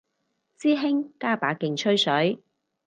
[0.59, 2.41] 師兄加把勁吹水